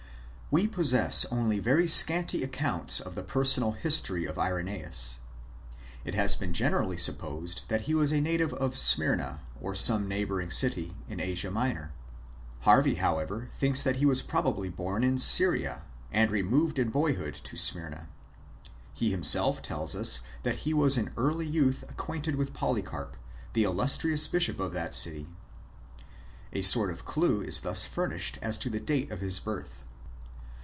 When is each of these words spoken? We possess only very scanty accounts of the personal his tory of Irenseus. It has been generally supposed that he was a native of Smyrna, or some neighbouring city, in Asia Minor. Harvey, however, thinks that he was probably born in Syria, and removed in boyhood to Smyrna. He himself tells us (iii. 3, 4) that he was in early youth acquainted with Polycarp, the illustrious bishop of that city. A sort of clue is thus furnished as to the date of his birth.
We 0.53 0.67
possess 0.67 1.23
only 1.31 1.59
very 1.59 1.87
scanty 1.87 2.43
accounts 2.43 2.99
of 2.99 3.15
the 3.15 3.23
personal 3.23 3.71
his 3.71 4.01
tory 4.01 4.25
of 4.25 4.35
Irenseus. 4.37 5.19
It 6.03 6.13
has 6.13 6.35
been 6.35 6.51
generally 6.51 6.97
supposed 6.97 7.61
that 7.69 7.83
he 7.83 7.95
was 7.95 8.11
a 8.11 8.19
native 8.19 8.53
of 8.55 8.77
Smyrna, 8.77 9.39
or 9.61 9.75
some 9.75 10.09
neighbouring 10.09 10.51
city, 10.51 10.93
in 11.07 11.21
Asia 11.21 11.49
Minor. 11.51 11.93
Harvey, 12.63 12.95
however, 12.95 13.47
thinks 13.57 13.81
that 13.83 13.95
he 13.95 14.05
was 14.05 14.21
probably 14.21 14.67
born 14.67 15.05
in 15.05 15.17
Syria, 15.19 15.83
and 16.11 16.29
removed 16.31 16.77
in 16.77 16.89
boyhood 16.89 17.35
to 17.35 17.55
Smyrna. 17.55 18.09
He 18.93 19.09
himself 19.09 19.61
tells 19.61 19.95
us 19.95 20.19
(iii. 20.19 20.23
3, 20.23 20.31
4) 20.33 20.43
that 20.43 20.59
he 20.63 20.73
was 20.73 20.97
in 20.97 21.13
early 21.15 21.47
youth 21.47 21.85
acquainted 21.87 22.35
with 22.35 22.53
Polycarp, 22.53 23.15
the 23.53 23.63
illustrious 23.63 24.27
bishop 24.27 24.59
of 24.59 24.73
that 24.73 24.93
city. 24.93 25.27
A 26.51 26.61
sort 26.61 26.91
of 26.91 27.05
clue 27.05 27.39
is 27.41 27.61
thus 27.61 27.85
furnished 27.85 28.37
as 28.41 28.57
to 28.57 28.69
the 28.69 28.81
date 28.81 29.11
of 29.11 29.21
his 29.21 29.39
birth. 29.39 29.85